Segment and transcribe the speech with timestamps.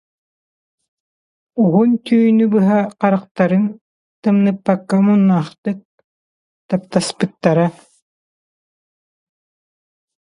[1.63, 3.63] Уһун түүнү быһа харахтарын
[4.21, 5.79] тымныппакка омуннаахтык
[6.69, 7.67] таптаспыттара